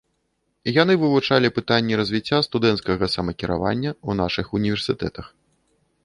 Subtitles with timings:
[0.81, 5.25] Яны вывучалі пытанні развіцця студэнцкага самакіравання ў нашых універсітэтах.